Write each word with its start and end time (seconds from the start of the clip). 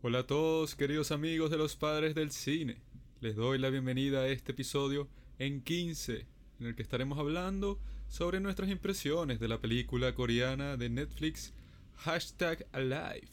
Hola 0.00 0.20
a 0.20 0.26
todos, 0.28 0.76
queridos 0.76 1.10
amigos 1.10 1.50
de 1.50 1.58
los 1.58 1.74
padres 1.74 2.14
del 2.14 2.30
cine. 2.30 2.76
Les 3.20 3.34
doy 3.34 3.58
la 3.58 3.68
bienvenida 3.68 4.20
a 4.20 4.28
este 4.28 4.52
episodio 4.52 5.08
en 5.40 5.60
15, 5.60 6.24
en 6.60 6.66
el 6.66 6.76
que 6.76 6.82
estaremos 6.82 7.18
hablando 7.18 7.80
sobre 8.06 8.38
nuestras 8.38 8.70
impresiones 8.70 9.40
de 9.40 9.48
la 9.48 9.60
película 9.60 10.14
coreana 10.14 10.76
de 10.76 10.88
Netflix 10.88 11.52
Hashtag 11.96 12.64
Alive. 12.70 13.26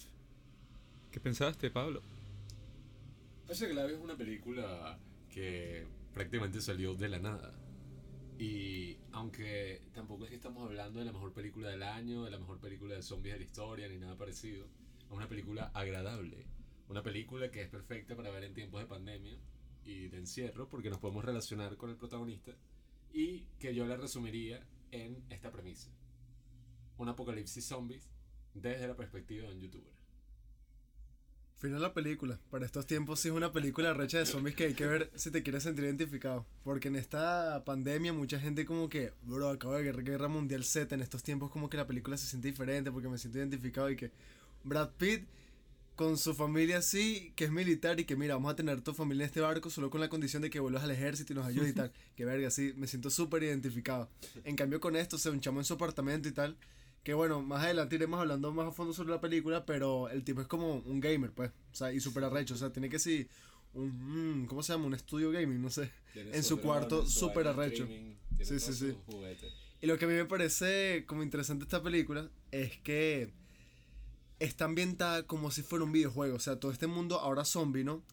¿Qué 1.12 1.20
pensaste, 1.20 1.70
Pablo? 1.70 2.02
Hashtag 3.48 3.70
Alive 3.70 3.94
es 3.94 4.00
una 4.00 4.18
película 4.18 4.98
que 5.30 5.86
prácticamente 6.16 6.62
salió 6.62 6.96
de 6.96 7.10
la 7.10 7.20
nada. 7.20 7.54
Y 8.40 8.98
aunque 9.12 9.84
tampoco 9.94 10.24
es 10.24 10.32
que 10.32 10.38
estamos 10.38 10.68
hablando 10.68 10.98
de 10.98 11.06
la 11.06 11.12
mejor 11.12 11.32
película 11.32 11.70
del 11.70 11.84
año, 11.84 12.24
de 12.24 12.32
la 12.32 12.40
mejor 12.40 12.60
película 12.60 12.96
de 12.96 13.04
zombies 13.04 13.36
de 13.36 13.40
la 13.42 13.46
historia, 13.46 13.88
ni 13.88 14.00
nada 14.00 14.18
parecido, 14.18 14.66
una 15.10 15.28
película 15.28 15.72
agradable. 15.74 16.46
Una 16.88 17.02
película 17.02 17.50
que 17.52 17.62
es 17.62 17.70
perfecta 17.70 18.16
para 18.16 18.30
ver 18.30 18.44
en 18.44 18.54
tiempos 18.54 18.82
de 18.82 18.88
pandemia 18.88 19.38
y 19.84 20.08
de 20.08 20.18
encierro, 20.18 20.70
porque 20.70 20.90
nos 20.90 21.00
podemos 21.00 21.26
relacionar 21.26 21.78
con 21.78 21.90
el 21.90 21.96
protagonista, 21.96 22.52
y 23.14 23.46
que 23.60 23.74
yo 23.74 23.86
la 23.86 23.98
resumiría 23.98 24.66
en 24.92 25.24
esta 25.30 25.52
premisa. 25.52 25.90
Un 26.98 27.10
apocalipsis 27.10 27.66
zombies 27.66 28.10
desde 28.54 28.88
la 28.88 28.96
perspectiva 28.96 29.48
de 29.48 29.54
un 29.54 29.62
youtuber. 29.62 29.96
Final 31.56 31.82
la 31.82 31.94
película. 31.94 32.38
Para 32.52 32.66
estos 32.66 32.86
tiempos 32.86 33.22
sí 33.22 33.30
es 33.30 33.34
una 33.34 33.54
película 33.54 33.94
recha 33.94 34.18
de 34.18 34.26
zombies 34.26 34.56
que 34.56 34.66
hay 34.66 34.74
que 34.74 34.86
ver 34.86 35.10
si 35.16 35.32
te 35.32 35.42
quieres 35.42 35.64
sentir 35.64 35.86
identificado. 35.86 36.46
Porque 36.64 36.90
en 36.90 36.98
esta 36.98 37.64
pandemia 37.66 38.12
mucha 38.12 38.40
gente 38.40 38.66
como 38.66 38.90
que, 38.90 39.14
bro, 39.24 39.50
acabo 39.50 39.74
de 39.76 39.84
guerra, 39.84 40.02
guerra 40.02 40.28
mundial 40.28 40.66
Z. 40.66 40.94
En 40.94 41.02
estos 41.02 41.24
tiempos 41.24 41.50
como 41.52 41.70
que 41.70 41.78
la 41.78 41.88
película 41.88 42.18
se 42.18 42.28
siente 42.28 42.50
diferente 42.50 42.92
porque 42.92 43.08
me 43.08 43.18
siento 43.18 43.40
identificado 43.40 43.90
y 43.90 43.96
que 43.96 44.12
Brad 44.66 44.90
Pitt 44.98 45.26
con 45.96 46.18
su 46.18 46.34
familia 46.34 46.82
sí, 46.82 47.32
que 47.36 47.46
es 47.46 47.52
militar 47.52 48.00
y 48.00 48.06
que 48.06 48.18
mira, 48.18 48.36
vamos 48.36 48.52
a 48.52 48.56
tener 48.56 48.82
tu 48.82 48.94
familia 48.94 49.24
en 49.24 49.28
este 49.28 49.40
barco 49.40 49.70
solo 49.70 49.90
con 49.90 50.02
la 50.02 50.10
condición 50.10 50.42
de 50.42 50.50
que 50.50 50.60
vuelvas 50.60 50.84
al 50.84 50.92
ejército 50.92 51.32
y 51.32 51.36
nos 51.38 51.46
ayudes 51.46 51.70
y 51.70 51.74
tal. 51.74 51.92
Que 52.16 52.26
verga, 52.26 52.50
sí, 52.50 52.74
me 52.76 52.88
siento 52.88 53.10
súper 53.10 53.44
identificado. 53.44 54.10
En 54.44 54.56
cambio 54.56 54.80
con 54.80 54.96
esto, 54.96 55.18
se 55.18 55.30
un 55.30 55.40
chamo 55.40 55.60
en 55.60 55.66
su 55.66 55.74
apartamento 55.74 56.28
y 56.28 56.34
tal. 56.34 56.58
Que 57.04 57.14
bueno, 57.14 57.42
más 57.42 57.64
adelante 57.64 57.96
iremos 57.96 58.20
hablando 58.20 58.52
más 58.52 58.68
a 58.68 58.72
fondo 58.72 58.92
sobre 58.92 59.12
la 59.12 59.22
película, 59.22 59.66
pero 59.66 60.10
el 60.10 60.24
tipo 60.24 60.42
es 60.42 60.48
como 60.48 60.78
un 60.78 61.00
gamer, 61.00 61.32
pues. 61.32 61.52
O 61.72 61.76
sea, 61.76 61.94
y 61.94 62.00
súper 62.00 62.24
arrecho. 62.24 62.56
O 62.56 62.58
sea, 62.58 62.74
tiene 62.74 62.90
que 62.90 63.00
sí, 63.00 63.28
un, 63.74 64.42
mm, 64.42 64.48
¿cómo 64.48 64.64
se 64.64 64.74
llama? 64.74 64.88
Un 64.88 64.96
estudio 64.96 65.32
gaming, 65.32 65.62
no 65.62 65.70
sé. 65.70 65.92
En 66.16 66.44
su 66.44 66.60
cuarto, 66.60 67.06
súper 67.06 67.48
arrecho. 67.48 67.88
Sí, 68.42 68.60
sí, 68.60 68.74
sí. 68.74 68.98
Y 69.82 69.88
lo 69.88 69.98
que 69.98 70.06
a 70.06 70.08
mí 70.08 70.16
me 70.16 70.26
parece 70.26 71.06
como 71.06 71.22
interesante 71.22 71.64
esta 71.64 71.84
película 71.84 72.30
es 72.52 72.78
que 72.80 73.34
está 74.40 74.66
ambientada 74.66 75.24
como 75.24 75.52
si 75.52 75.62
fuera 75.62 75.86
un 75.86 75.92
videojuego. 75.92 76.36
O 76.36 76.40
sea, 76.40 76.60
todo 76.60 76.72
este 76.72 76.88
mundo 76.88 77.20
ahora 77.20 77.46
zombie, 77.46 77.84
¿no? 77.84 78.04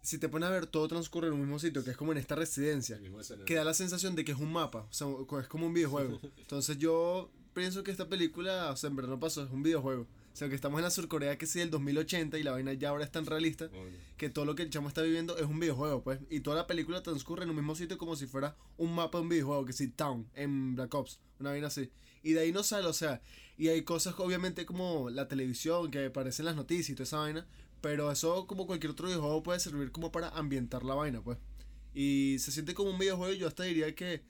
Si 0.00 0.18
te 0.18 0.28
pones 0.28 0.48
a 0.48 0.52
ver, 0.52 0.66
todo 0.66 0.88
transcurre 0.88 1.28
en 1.28 1.34
un 1.34 1.40
mismo 1.40 1.58
sitio, 1.58 1.84
que 1.84 1.90
es 1.92 1.96
como 1.96 2.12
en 2.12 2.18
esta 2.18 2.34
residencia. 2.34 3.00
Que 3.44 3.54
da 3.54 3.64
la 3.64 3.74
sensación 3.74 4.16
de 4.16 4.24
que 4.24 4.32
es 4.32 4.38
un 4.38 4.52
mapa. 4.52 4.86
O 4.90 4.92
sea, 4.92 5.06
es 5.40 5.48
como 5.48 5.66
un 5.66 5.74
videojuego. 5.74 6.20
Entonces 6.38 6.78
yo 6.78 7.30
pienso 7.54 7.84
que 7.84 7.90
esta 7.90 8.08
película, 8.08 8.70
o 8.70 8.76
sea, 8.76 8.90
en 8.90 8.96
verdad 8.96 9.10
no 9.12 9.20
pasó, 9.20 9.44
es 9.44 9.50
un 9.50 9.62
videojuego. 9.62 10.06
O 10.32 10.36
sea, 10.36 10.48
que 10.48 10.54
estamos 10.54 10.78
en 10.78 10.84
la 10.84 10.90
Surcorea 10.90 11.36
que 11.36 11.46
sí 11.46 11.58
del 11.58 11.70
2080 11.70 12.38
y 12.38 12.42
la 12.42 12.52
vaina 12.52 12.72
ya 12.72 12.88
ahora 12.88 13.04
es 13.04 13.10
tan 13.10 13.26
realista 13.26 13.68
que 14.16 14.30
todo 14.30 14.46
lo 14.46 14.54
que 14.54 14.62
el 14.62 14.70
chamo 14.70 14.88
está 14.88 15.02
viviendo 15.02 15.36
es 15.36 15.44
un 15.44 15.60
videojuego, 15.60 16.02
pues. 16.02 16.20
Y 16.30 16.40
toda 16.40 16.56
la 16.56 16.66
película 16.66 17.02
transcurre 17.02 17.44
en 17.44 17.50
un 17.50 17.56
mismo 17.56 17.74
sitio 17.74 17.98
como 17.98 18.16
si 18.16 18.26
fuera 18.26 18.56
un 18.78 18.94
mapa 18.94 19.18
de 19.18 19.22
un 19.22 19.28
videojuego, 19.28 19.66
que 19.66 19.74
sí, 19.74 19.88
Town, 19.88 20.26
en 20.34 20.74
Black 20.74 20.94
Ops, 20.94 21.20
una 21.38 21.50
vaina 21.50 21.66
así. 21.66 21.90
Y 22.22 22.32
de 22.32 22.40
ahí 22.40 22.52
no 22.52 22.62
sale, 22.62 22.86
o 22.86 22.92
sea, 22.94 23.20
y 23.58 23.68
hay 23.68 23.82
cosas 23.82 24.14
obviamente 24.18 24.64
como 24.64 25.10
la 25.10 25.28
televisión, 25.28 25.90
que 25.90 26.06
aparecen 26.06 26.46
las 26.46 26.56
noticias 26.56 26.90
y 26.90 26.94
toda 26.94 27.04
esa 27.04 27.18
vaina, 27.18 27.46
pero 27.82 28.10
eso 28.10 28.46
como 28.46 28.66
cualquier 28.66 28.92
otro 28.92 29.08
videojuego 29.08 29.42
puede 29.42 29.60
servir 29.60 29.92
como 29.92 30.12
para 30.12 30.30
ambientar 30.30 30.82
la 30.82 30.94
vaina, 30.94 31.22
pues. 31.22 31.38
Y 31.94 32.36
se 32.38 32.52
siente 32.52 32.72
como 32.72 32.90
un 32.90 32.98
videojuego 32.98 33.34
y 33.34 33.38
yo 33.38 33.48
hasta 33.48 33.64
diría 33.64 33.94
que 33.94 34.22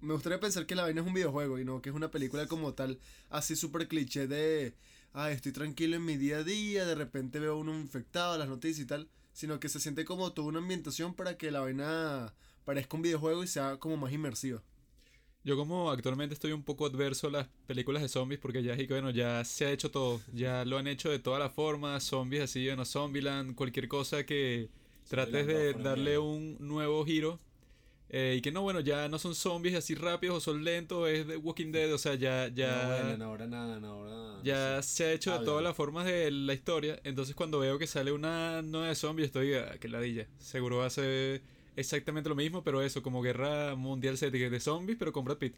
me 0.00 0.14
gustaría 0.14 0.38
pensar 0.38 0.66
que 0.66 0.74
la 0.74 0.82
vaina 0.82 1.00
es 1.00 1.06
un 1.06 1.12
videojuego 1.12 1.58
y 1.58 1.64
no 1.64 1.82
que 1.82 1.90
es 1.90 1.94
una 1.94 2.10
película 2.10 2.46
como 2.46 2.72
tal, 2.74 3.00
así 3.28 3.56
súper 3.56 3.88
cliché 3.88 4.26
de, 4.26 4.74
ah, 5.12 5.30
estoy 5.30 5.52
tranquilo 5.52 5.96
en 5.96 6.04
mi 6.04 6.16
día 6.16 6.38
a 6.38 6.44
día, 6.44 6.84
de 6.84 6.94
repente 6.94 7.38
veo 7.38 7.58
uno 7.58 7.74
infectado, 7.78 8.38
las 8.38 8.48
noticias 8.48 8.84
y 8.84 8.86
tal, 8.86 9.08
sino 9.32 9.60
que 9.60 9.68
se 9.68 9.80
siente 9.80 10.04
como 10.04 10.32
toda 10.32 10.48
una 10.48 10.58
ambientación 10.58 11.14
para 11.14 11.36
que 11.36 11.50
la 11.50 11.60
vaina 11.60 12.34
parezca 12.64 12.96
un 12.96 13.02
videojuego 13.02 13.42
y 13.42 13.46
sea 13.46 13.78
como 13.78 13.96
más 13.96 14.12
inmersiva. 14.12 14.62
Yo 15.42 15.56
como 15.56 15.90
actualmente 15.90 16.34
estoy 16.34 16.52
un 16.52 16.62
poco 16.62 16.84
adverso 16.84 17.28
a 17.28 17.30
las 17.30 17.48
películas 17.66 18.02
de 18.02 18.08
zombies 18.08 18.38
porque 18.40 18.62
ya, 18.62 18.76
bueno, 18.88 19.10
ya 19.10 19.42
se 19.44 19.64
ha 19.64 19.70
hecho 19.70 19.90
todo, 19.90 20.20
ya 20.34 20.66
lo 20.66 20.76
han 20.76 20.86
hecho 20.86 21.10
de 21.10 21.18
todas 21.18 21.40
las 21.40 21.52
formas, 21.52 22.04
zombies 22.04 22.42
así, 22.42 22.66
bueno, 22.66 22.84
Zombieland, 22.84 23.54
cualquier 23.54 23.88
cosa 23.88 24.26
que 24.26 24.68
trates 25.08 25.46
de 25.46 25.72
darle 25.72 26.18
un 26.18 26.56
nuevo 26.60 27.04
giro 27.06 27.40
eh, 28.10 28.34
y 28.36 28.42
que 28.42 28.52
no, 28.52 28.62
bueno, 28.62 28.80
ya 28.80 29.08
no 29.08 29.18
son 29.18 29.34
zombies 29.34 29.76
así 29.76 29.94
rápidos 29.94 30.36
o 30.36 30.40
son 30.40 30.64
lentos, 30.64 31.08
es 31.08 31.26
de 31.26 31.36
Walking 31.36 31.70
Dead, 31.72 31.94
o 31.94 31.98
sea, 31.98 32.16
ya... 32.16 32.48
ya 32.48 33.16
no, 33.16 33.26
ahora 33.26 33.46
nada, 33.46 33.78
no, 33.78 33.88
ahora... 33.88 34.29
Ya 34.42 34.82
se 34.82 35.04
ha 35.04 35.12
hecho 35.12 35.38
de 35.38 35.44
todas 35.44 35.62
las 35.62 35.76
formas 35.76 36.06
de 36.06 36.30
la 36.30 36.54
historia, 36.54 37.00
entonces 37.04 37.34
cuando 37.34 37.58
veo 37.58 37.78
que 37.78 37.86
sale 37.86 38.12
una 38.12 38.62
nueva 38.62 38.88
de 38.88 38.94
zombies 38.94 39.26
estoy, 39.26 39.54
ah, 39.54 39.76
que 39.80 39.88
ladilla, 39.88 40.26
seguro 40.38 40.78
va 40.78 40.86
a 40.86 40.90
ser 40.90 41.42
exactamente 41.76 42.28
lo 42.28 42.34
mismo, 42.34 42.62
pero 42.62 42.82
eso, 42.82 43.02
como 43.02 43.22
guerra 43.22 43.74
mundial 43.74 44.16
de 44.16 44.60
zombies, 44.60 44.98
pero 44.98 45.12
con 45.12 45.24
Brad 45.24 45.38
Pitt. 45.38 45.54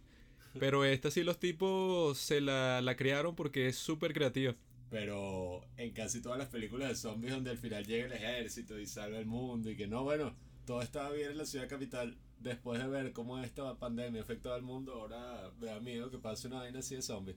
Pero 0.58 0.84
esta 0.84 1.10
sí 1.10 1.22
los 1.22 1.38
tipos 1.38 2.18
se 2.18 2.40
la, 2.40 2.80
la 2.82 2.96
crearon 2.96 3.34
porque 3.34 3.68
es 3.68 3.76
súper 3.76 4.12
creativa. 4.12 4.54
Pero 4.90 5.64
en 5.78 5.92
casi 5.92 6.20
todas 6.20 6.38
las 6.38 6.48
películas 6.48 6.90
de 6.90 6.94
zombies 6.96 7.32
donde 7.32 7.50
al 7.50 7.58
final 7.58 7.86
llega 7.86 8.06
el 8.06 8.12
ejército 8.12 8.78
y 8.78 8.86
salva 8.86 9.18
el 9.18 9.24
mundo 9.24 9.70
y 9.70 9.76
que 9.76 9.86
no, 9.86 10.04
bueno, 10.04 10.34
todo 10.66 10.82
estaba 10.82 11.10
bien 11.10 11.30
en 11.30 11.38
la 11.38 11.46
ciudad 11.46 11.68
capital 11.68 12.18
después 12.38 12.80
de 12.80 12.88
ver 12.88 13.12
cómo 13.12 13.38
esta 13.38 13.78
pandemia 13.78 14.20
afectó 14.20 14.52
al 14.52 14.62
mundo, 14.62 14.92
ahora 14.94 15.50
me 15.58 15.68
da 15.68 15.80
miedo 15.80 16.10
que 16.10 16.18
pase 16.18 16.48
una 16.48 16.58
vaina 16.58 16.80
así 16.80 16.96
de 16.96 17.02
zombie. 17.02 17.36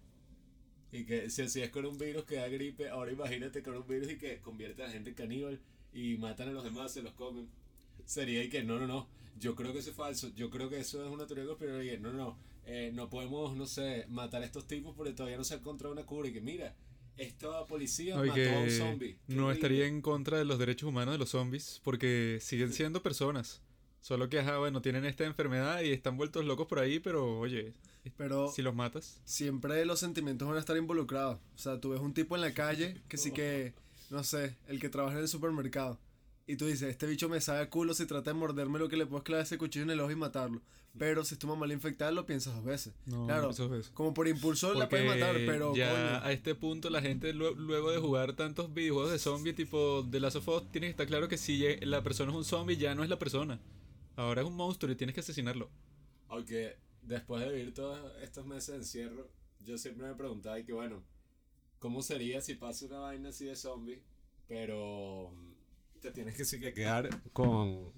Y 0.96 1.06
que 1.06 1.30
si 1.30 1.42
así 1.42 1.62
es 1.62 1.70
con 1.70 1.86
un 1.86 1.98
virus 1.98 2.24
que 2.24 2.36
da 2.36 2.48
gripe, 2.48 2.90
ahora 2.90 3.12
imagínate 3.12 3.62
con 3.62 3.76
un 3.76 3.86
virus 3.86 4.12
y 4.12 4.18
que 4.18 4.40
convierte 4.40 4.82
a 4.82 4.88
la 4.88 4.94
gente 4.94 5.10
en 5.10 5.16
caníbal 5.16 5.60
y 5.94 6.16
matan 6.18 6.50
a 6.50 6.52
los 6.54 6.64
demás, 6.64 6.94
se 6.94 7.02
los 7.02 7.14
comen. 7.14 7.50
Sería 8.06 8.42
y 8.44 8.50
que 8.50 8.64
no, 8.64 8.80
no, 8.80 8.88
no. 8.88 9.08
Yo 9.38 9.56
creo 9.56 9.74
que 9.74 9.80
eso 9.80 9.90
es 9.90 9.96
falso. 9.96 10.30
Yo 10.36 10.50
creo 10.50 10.70
que 10.70 10.80
eso 10.80 11.06
es 11.06 11.12
una 11.12 11.28
teoría 11.28 11.46
conspiranoica. 11.46 11.98
No, 11.98 12.14
no, 12.14 12.18
no. 12.18 12.38
Eh, 12.66 12.92
no 12.94 13.10
podemos, 13.10 13.58
no 13.58 13.66
sé, 13.66 14.06
matar 14.08 14.42
a 14.42 14.46
estos 14.46 14.68
tipos 14.68 14.96
porque 14.96 15.12
todavía 15.12 15.38
no 15.38 15.44
se 15.44 15.56
ha 15.56 15.58
encontrado 15.58 15.94
una 15.94 16.06
cura. 16.06 16.30
Y 16.30 16.34
que 16.34 16.40
mira, 16.40 16.74
esta 17.18 17.66
policía 17.66 18.16
mató 18.16 18.32
a 18.32 18.60
un 18.60 18.70
zombie. 18.70 19.18
No 19.28 19.52
estaría 19.52 19.88
en 19.88 20.02
contra 20.02 20.38
de 20.38 20.46
los 20.46 20.60
derechos 20.60 20.88
humanos 20.88 21.14
de 21.14 21.18
los 21.18 21.30
zombies 21.30 21.82
porque 21.84 22.40
siguen 22.42 22.72
siendo 22.72 23.04
personas. 23.04 23.62
Solo 24.06 24.30
que, 24.30 24.38
ajá, 24.38 24.60
bueno, 24.60 24.84
tienen 24.84 25.04
esta 25.04 25.26
enfermedad 25.26 25.82
y 25.82 25.92
están 25.92 26.16
vueltos 26.16 26.46
locos 26.46 26.68
por 26.68 26.78
ahí, 26.78 27.00
pero 27.00 27.40
oye, 27.40 27.74
pero 28.18 28.52
si 28.52 28.62
los 28.62 28.76
matas. 28.76 29.20
Siempre 29.26 29.84
los 29.84 30.00
sentimientos 30.00 30.48
van 30.48 30.58
a 30.58 30.60
estar 30.60 30.78
involucrados. 30.78 31.40
O 31.56 31.58
sea, 31.58 31.82
tú 31.82 31.90
ves 31.90 32.00
un 32.00 32.14
tipo 32.14 32.36
en 32.36 32.42
la 32.42 32.54
calle 32.54 33.02
que 33.08 33.18
sí 33.18 33.32
que, 33.32 33.74
no 34.12 34.24
sé, 34.24 34.58
el 34.68 34.80
que 34.80 34.90
trabaja 34.90 35.16
en 35.16 35.24
el 35.24 35.28
supermercado. 35.28 35.98
Y 36.46 36.56
tú 36.56 36.68
dices, 36.68 36.84
este 36.84 37.08
bicho 37.08 37.30
me 37.30 37.42
sabe 37.42 37.62
a 37.62 37.70
culo 37.72 37.96
si 37.96 38.06
trata 38.06 38.30
de 38.30 38.36
morderme 38.36 38.78
lo 38.78 38.90
que 38.90 38.96
le 38.96 39.08
puedo 39.08 39.24
clavar 39.24 39.44
ese 39.44 39.58
cuchillo 39.58 39.86
en 39.86 39.90
el 39.90 40.00
ojo 40.00 40.12
y 40.12 40.16
matarlo. 40.16 40.62
Pero 41.00 41.26
si 41.26 41.34
es 41.34 41.40
tu 41.40 41.48
mamá 41.48 41.66
le 41.66 41.74
infectada, 41.74 42.12
lo 42.12 42.28
piensas 42.28 42.54
dos 42.54 42.64
veces. 42.64 42.94
No, 43.08 43.26
claro, 43.26 43.54
dos 43.54 43.70
veces. 43.72 43.92
como 43.96 44.14
por 44.14 44.28
impulso 44.28 44.76
la 44.76 44.88
puedes 44.88 45.08
matar, 45.08 45.36
pero. 45.48 45.76
Ya 45.76 46.24
a 46.24 46.32
este 46.32 46.54
punto, 46.54 46.92
la 46.92 47.02
gente 47.02 47.34
luego 47.34 47.90
de 47.90 47.98
jugar 47.98 48.34
tantos 48.34 48.72
videojuegos 48.72 49.14
de 49.14 49.18
zombie 49.18 49.54
tipo 49.54 50.04
de 50.04 50.20
Last 50.20 50.36
of 50.36 50.48
Us, 50.48 50.72
tiene 50.72 50.86
que 50.86 50.92
estar 50.92 51.08
claro 51.08 51.28
que 51.28 51.40
si 51.40 51.66
la 51.82 52.04
persona 52.04 52.32
es 52.32 52.38
un 52.38 52.46
zombie, 52.46 52.78
ya 52.78 52.94
no 52.94 53.04
es 53.04 53.10
la 53.10 53.18
persona. 53.18 53.60
Ahora 54.16 54.42
es 54.42 54.48
un 54.48 54.56
monstruo 54.56 54.92
y 54.92 54.96
tienes 54.96 55.14
que 55.14 55.22
asesinarlo. 55.22 55.70
Aunque 56.30 56.78
después 57.02 57.44
de 57.44 57.52
vivir 57.52 57.74
todos 57.74 58.00
estos 58.22 58.46
meses 58.46 58.70
de 58.70 58.76
encierro, 58.78 59.30
yo 59.60 59.78
siempre 59.78 60.08
me 60.08 60.16
preguntaba 60.16 60.60
y 60.60 60.64
que 60.64 60.74
bueno, 60.74 61.04
¿cómo 61.80 62.02
sería 62.02 62.42
si 62.42 62.56
pasa 62.56 62.86
una 62.86 63.00
vaina 63.00 63.30
así 63.30 63.46
de 63.46 63.56
zombie? 63.56 64.02
Pero 64.48 65.34
te 66.02 66.12
tienes 66.12 66.36
que 66.36 66.46
sí 66.46 66.60
que 66.60 66.74
quedar 66.74 67.10
con, 67.34 67.92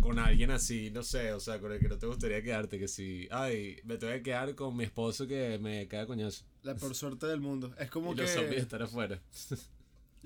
con 0.00 0.18
alguien 0.18 0.50
así, 0.52 0.90
no 0.90 1.02
sé, 1.02 1.32
o 1.32 1.40
sea, 1.40 1.60
con 1.60 1.72
el 1.72 1.80
que 1.80 1.88
no 1.88 1.98
te 1.98 2.06
gustaría 2.06 2.42
quedarte, 2.42 2.78
que 2.78 2.88
si, 2.88 3.28
ay, 3.30 3.78
me 3.84 3.98
tengo 3.98 4.12
que 4.12 4.22
quedar 4.22 4.54
con 4.54 4.76
mi 4.76 4.84
esposo 4.84 5.26
que 5.26 5.58
me 5.58 5.88
cae 5.88 6.06
coñazo. 6.06 6.44
La 6.62 6.74
por 6.76 6.94
suerte 6.94 7.26
del 7.26 7.40
mundo. 7.40 7.74
Es 7.78 7.90
como 7.90 8.12
y 8.12 8.16
que... 8.16 8.22
los 8.22 8.30
zombies 8.30 8.62
estar 8.62 8.82
afuera. 8.82 9.20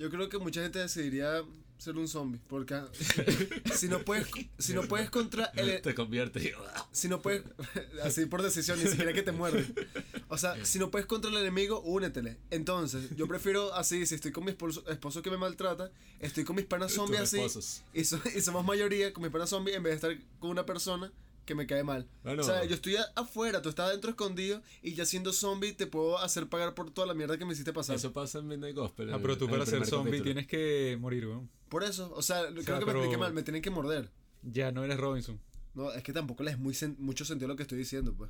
Yo 0.01 0.09
creo 0.09 0.29
que 0.29 0.39
mucha 0.39 0.63
gente 0.63 0.79
decidiría 0.79 1.43
ser 1.77 1.95
un 1.95 2.07
zombie. 2.07 2.41
Porque 2.47 2.81
si 3.75 3.87
no 3.87 4.03
puedes, 4.03 4.25
si 4.57 4.73
no 4.73 4.81
puedes 4.81 5.11
contra 5.11 5.45
el. 5.55 5.79
Te 5.79 5.93
convierte. 5.93 6.55
Si 6.91 7.07
no 7.07 7.21
puedes. 7.21 7.43
Así 8.03 8.25
por 8.25 8.41
decisión, 8.41 8.83
ni 8.83 8.89
siquiera 8.89 9.13
que 9.13 9.21
te 9.21 9.31
muerde. 9.31 9.67
O 10.27 10.39
sea, 10.39 10.65
si 10.65 10.79
no 10.79 10.89
puedes 10.89 11.05
contra 11.05 11.29
el 11.29 11.37
enemigo, 11.37 11.81
únetele. 11.81 12.39
Entonces, 12.49 13.15
yo 13.15 13.27
prefiero 13.27 13.75
así. 13.75 14.07
Si 14.07 14.15
estoy 14.15 14.31
con 14.31 14.43
mi 14.43 14.51
esposo, 14.51 15.21
que 15.21 15.29
me 15.29 15.37
maltrata, 15.37 15.91
estoy 16.19 16.45
con 16.45 16.55
mis 16.55 16.65
panas 16.65 16.93
zombies 16.93 17.21
así. 17.21 17.39
Y, 17.93 17.99
y, 18.01 18.41
somos 18.41 18.65
mayoría 18.65 19.13
con 19.13 19.21
mis 19.21 19.31
panas 19.31 19.51
zombies 19.51 19.77
en 19.77 19.83
vez 19.83 20.01
de 20.01 20.13
estar 20.13 20.27
con 20.39 20.49
una 20.49 20.65
persona 20.65 21.13
que 21.45 21.55
me 21.55 21.65
cae 21.67 21.83
mal. 21.83 22.07
Bueno. 22.23 22.41
O 22.41 22.45
sea, 22.45 22.63
yo 22.65 22.75
estoy 22.75 22.95
afuera, 23.15 23.61
tú 23.61 23.69
estás 23.69 23.89
adentro 23.89 24.09
escondido 24.11 24.61
y 24.81 24.93
ya 24.93 25.05
siendo 25.05 25.33
zombie 25.33 25.73
te 25.73 25.87
puedo 25.87 26.17
hacer 26.19 26.47
pagar 26.47 26.73
por 26.75 26.91
toda 26.91 27.07
la 27.07 27.13
mierda 27.13 27.37
que 27.37 27.45
me 27.45 27.53
hiciste 27.53 27.73
pasar. 27.73 27.95
Eso 27.95 28.13
pasa 28.13 28.39
en 28.39 28.47
Midnight 28.47 28.75
Gospel. 28.75 29.13
Ah, 29.13 29.19
pero 29.21 29.37
tú 29.37 29.47
para 29.49 29.65
ser 29.65 29.85
zombie 29.85 30.11
capítulo. 30.11 30.23
tienes 30.23 30.47
que 30.47 30.97
morir, 30.99 31.27
weón. 31.27 31.49
Por 31.69 31.83
eso, 31.83 32.11
o 32.15 32.21
sea, 32.21 32.41
creo 32.47 32.61
sea, 32.63 32.79
que 32.79 32.85
me 32.85 32.91
expliqué 32.91 33.17
mal, 33.17 33.33
me 33.33 33.43
tienen 33.43 33.61
que 33.61 33.69
morder. 33.69 34.09
Ya 34.43 34.71
no 34.71 34.83
eres 34.83 34.97
Robinson. 34.97 35.39
No, 35.73 35.91
es 35.93 36.03
que 36.03 36.11
tampoco 36.11 36.43
les 36.43 36.59
muy 36.59 36.73
sen- 36.73 36.97
mucho 36.97 37.23
sentido 37.23 37.47
lo 37.47 37.55
que 37.55 37.63
estoy 37.63 37.77
diciendo, 37.77 38.13
pues. 38.13 38.29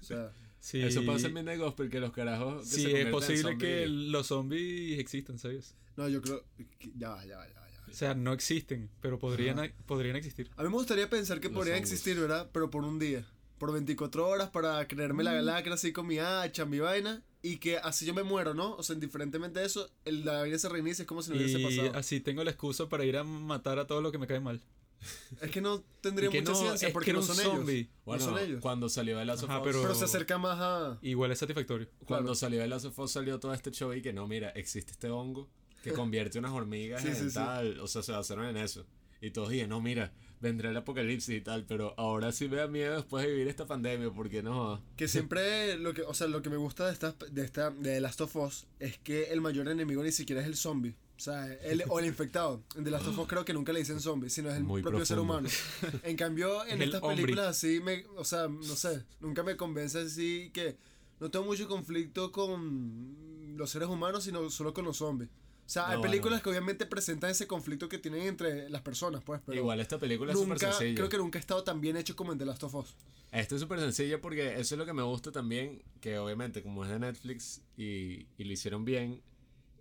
O 0.00 0.04
sea, 0.04 0.32
Sí, 0.60 0.82
Eso 0.82 1.06
pasa 1.06 1.28
en 1.28 1.32
Midnight 1.34 1.58
Gospel, 1.58 1.88
que 1.88 2.00
los 2.00 2.12
carajos. 2.12 2.64
que 2.68 2.74
sí 2.76 2.82
se 2.82 3.00
es 3.02 3.06
posible 3.08 3.56
que 3.56 3.86
los 3.86 4.26
zombies 4.26 4.98
existan, 4.98 5.38
¿sabes? 5.38 5.74
no, 5.96 6.06
yo 6.08 6.20
creo 6.20 6.44
que 6.78 6.92
ya 6.98 7.08
va, 7.10 7.24
ya 7.24 7.38
va, 7.38 7.48
ya 7.48 7.54
va. 7.60 7.66
O 7.90 7.94
sea, 7.94 8.14
no 8.14 8.32
existen, 8.32 8.90
pero 9.00 9.18
podrían, 9.18 9.72
podrían 9.86 10.16
existir. 10.16 10.50
A 10.56 10.62
mí 10.62 10.68
me 10.68 10.74
gustaría 10.76 11.08
pensar 11.10 11.40
que 11.40 11.48
Los 11.48 11.56
podrían 11.56 11.76
hongos. 11.78 11.90
existir, 11.90 12.18
¿verdad? 12.18 12.48
Pero 12.52 12.70
por 12.70 12.84
un 12.84 12.98
día. 12.98 13.24
Por 13.58 13.72
24 13.72 14.26
horas 14.26 14.48
para 14.50 14.86
creerme 14.88 15.22
la 15.22 15.42
lacra 15.42 15.74
así 15.74 15.92
con 15.92 16.06
mi 16.06 16.18
hacha, 16.18 16.64
mi 16.64 16.78
vaina. 16.78 17.22
Y 17.42 17.56
que 17.58 17.78
así 17.78 18.04
yo 18.06 18.12
me 18.14 18.22
muero, 18.22 18.52
¿no? 18.54 18.74
O 18.76 18.82
sea, 18.82 18.94
indiferentemente 18.94 19.60
de 19.60 19.66
eso, 19.66 19.88
el, 20.04 20.24
la 20.24 20.40
vaina 20.40 20.58
se 20.58 20.68
reinicia, 20.68 21.02
es 21.02 21.08
como 21.08 21.22
si 21.22 21.30
no 21.30 21.36
hubiese 21.36 21.58
Y 21.58 21.64
pasado. 21.64 21.98
así 21.98 22.20
tengo 22.20 22.44
la 22.44 22.50
excusa 22.50 22.88
para 22.88 23.04
ir 23.04 23.16
a 23.16 23.24
matar 23.24 23.78
a 23.78 23.86
todo 23.86 24.00
lo 24.02 24.12
que 24.12 24.18
me 24.18 24.26
cae 24.26 24.40
mal. 24.40 24.60
Es 25.40 25.50
que 25.50 25.62
no 25.62 25.82
tendría 26.02 26.28
que 26.28 26.40
mucha 26.40 26.52
no, 26.52 26.58
ciencia 26.58 26.88
es 26.88 26.92
porque 26.94 27.14
no 27.14 27.22
son 27.22 27.36
zombie. 27.36 27.74
ellos. 27.78 27.88
Bueno, 28.04 28.24
no 28.26 28.30
son 28.30 28.38
ellos. 28.38 28.60
cuando 28.60 28.88
salió 28.90 29.16
de 29.18 29.24
Last 29.24 29.44
of 29.44 29.50
Us- 29.50 29.56
pero- 29.64 29.80
Pero 29.82 29.94
se 29.94 30.04
acerca 30.04 30.36
más 30.36 30.58
a. 30.60 30.98
Igual 31.00 31.32
es 31.32 31.38
satisfactorio. 31.38 31.88
Cuando 32.06 32.24
Claro. 32.26 32.34
salió 32.34 32.60
de 32.60 32.68
Last 32.68 32.84
of 32.84 32.98
Us 32.98 33.10
salió 33.12 33.40
todo 33.40 33.54
este 33.54 33.70
show 33.70 33.94
y 33.94 34.02
que 34.02 34.12
no, 34.12 34.26
mira, 34.28 34.50
existe 34.50 34.92
este 34.92 35.08
hongo 35.08 35.48
que 35.82 35.92
convierte 35.92 36.38
unas 36.38 36.52
hormigas 36.52 37.02
Sí, 37.02 37.08
en 37.08 37.16
sí, 37.16 37.28
sí. 37.28 37.34
tal. 37.34 37.78
O 37.80 37.86
sea, 37.86 38.02
se 38.02 38.12
basaron 38.12 38.46
en 38.46 38.56
eso. 38.56 38.86
Y 39.20 39.30
todos 39.30 39.50
dijeron, 39.50 39.70
no, 39.70 39.80
mira, 39.82 40.12
vendrá 40.40 40.70
el 40.70 40.76
apocalipsis 40.76 41.36
y 41.36 41.40
tal. 41.40 41.64
Pero 41.66 41.94
ahora 41.98 42.32
sí 42.32 42.48
me 42.48 42.56
da 42.56 42.66
miedo 42.68 42.96
después 42.96 43.24
de 43.24 43.30
vivir 43.32 43.48
esta 43.48 43.66
pandemia 43.66 44.10
porque 44.10 44.42
no. 44.42 44.82
Que 44.96 45.08
siempre 45.08 45.76
lo 45.78 45.92
que, 45.94 46.02
o 46.02 46.14
sea, 46.14 46.26
lo 46.26 46.42
que 46.42 46.50
me 46.50 46.56
gusta 46.56 46.86
de 46.86 46.92
esta, 46.92 47.14
de 47.30 47.44
esta, 47.44 47.70
de 47.70 48.00
Last 48.00 48.20
of 48.22 48.34
Us 48.36 48.66
es 48.78 48.98
que 48.98 49.24
el 49.32 49.40
mayor 49.40 49.68
enemigo 49.68 50.02
ni 50.02 50.12
siquiera 50.12 50.40
es 50.40 50.46
el 50.46 50.56
zombie. 50.56 50.94
O 51.16 51.22
sea, 51.22 51.52
el, 51.52 51.84
o 51.88 51.98
el 52.00 52.06
infectado. 52.06 52.62
En 52.76 52.82
The 52.84 52.90
Last 52.90 53.08
of 53.08 53.18
Us 53.18 53.28
creo 53.28 53.44
que 53.44 53.52
nunca 53.52 53.74
le 53.74 53.80
dicen 53.80 54.00
zombie, 54.00 54.30
sino 54.30 54.48
es 54.48 54.56
el 54.56 54.64
Muy 54.64 54.80
propio 54.80 55.04
ser 55.04 55.18
profundo. 55.18 55.34
humano. 55.50 56.00
En 56.02 56.16
cambio, 56.16 56.64
en 56.64 56.80
el 56.80 56.84
estas 56.88 57.02
hombre. 57.02 57.16
películas 57.16 57.46
así, 57.48 57.78
me, 57.80 58.06
o 58.16 58.24
sea, 58.24 58.48
no 58.48 58.62
sé, 58.62 59.04
nunca 59.20 59.42
me 59.42 59.54
convence 59.54 59.98
así 60.00 60.50
que 60.54 60.78
no 61.20 61.30
tengo 61.30 61.44
mucho 61.44 61.68
conflicto 61.68 62.32
con 62.32 63.54
los 63.58 63.68
seres 63.68 63.88
humanos, 63.90 64.24
sino 64.24 64.48
solo 64.48 64.72
con 64.72 64.86
los 64.86 64.96
zombies. 64.96 65.28
O 65.70 65.72
sea, 65.72 65.88
hay 65.90 65.96
No, 65.98 66.02
películas 66.02 66.30
bueno. 66.32 66.42
que 66.42 66.50
obviamente 66.50 66.84
presentan 66.84 67.30
ese 67.30 67.46
conflicto 67.46 67.88
que 67.88 67.98
tienen 67.98 68.22
entre 68.22 68.68
las 68.70 68.82
personas, 68.82 69.22
pues, 69.22 69.40
pero 69.46 69.56
Igual 69.56 69.78
esta 69.78 69.98
película 69.98 70.32
es 70.32 70.36
súper 70.36 70.54
nunca, 70.54 70.72
sencilla. 70.72 70.96
creo 70.96 71.08
que 71.08 71.16
nunca 71.18 71.38
ha 71.38 71.40
estado 71.40 71.62
tan 71.62 71.80
bien 71.80 71.96
hecho 71.96 72.16
como 72.16 72.32
en 72.32 72.38
The 72.38 72.44
Last 72.46 72.64
of 72.64 72.74
Us. 72.74 72.96
Esta 73.30 73.54
es 73.54 73.60
súper 73.60 73.78
sencilla 73.78 74.20
porque 74.20 74.54
eso 74.58 74.74
es 74.74 74.78
lo 74.80 74.84
que 74.84 74.92
me 74.92 75.04
gusta 75.04 75.30
también, 75.30 75.80
que 76.00 76.18
obviamente 76.18 76.64
como 76.64 76.82
es 76.84 76.90
de 76.90 76.98
Netflix 76.98 77.62
y, 77.76 78.26
y 78.36 78.44
lo 78.44 78.52
hicieron 78.52 78.84
bien, 78.84 79.22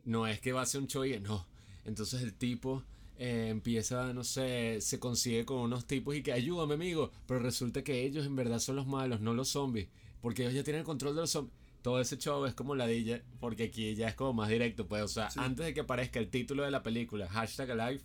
no 0.06 0.27
es 0.27 0.39
que 0.39 0.51
va 0.51 0.62
a 0.62 0.65
ser 0.68 0.81
un 0.81 0.88
show 0.88 1.03
y 1.06 1.19
no. 1.19 1.47
Entonces 1.86 2.21
el 2.21 2.35
tipo 2.35 2.83
eh, 3.18 3.47
empieza, 3.50 4.13
no 4.13 4.24
sé, 4.24 4.81
se 4.81 5.00
consigue 5.00 5.44
con 5.44 5.57
unos 5.57 5.85
tipos 5.88 6.15
y 6.15 6.21
que 6.21 6.33
ayúdame 6.33 6.75
amigo, 6.75 7.09
pero 7.25 7.39
resulta 7.39 7.83
que 7.83 8.03
ellos 8.06 8.27
en 8.27 8.35
verdad 8.35 8.59
son 8.59 8.75
los 8.75 8.85
malos, 8.85 9.21
no 9.21 9.33
los 9.33 9.50
zombies, 9.50 9.88
porque 10.21 10.44
ellos 10.44 10.53
ya 10.53 10.63
tienen 10.63 10.81
el 10.81 10.85
control 10.85 11.15
de 11.15 11.21
los 11.21 11.31
zombies. 11.31 11.57
Todo 11.81 12.01
ese 12.01 12.17
show 12.17 12.45
es 12.45 12.53
como 12.53 12.75
ladilla, 12.75 13.21
porque 13.39 13.63
aquí 13.63 13.95
ya 13.95 14.09
es 14.09 14.15
como 14.15 14.33
más 14.33 14.49
directo, 14.49 14.87
pues, 14.87 15.01
o 15.03 15.07
sea, 15.07 15.29
Sí. 15.31 15.39
antes 15.41 15.65
de 15.65 15.73
que 15.73 15.79
aparezca 15.81 16.19
el 16.19 16.29
título 16.29 16.63
de 16.63 16.71
la 16.71 16.83
película, 16.83 17.27
hashtag 17.29 17.71
alive, 17.71 18.01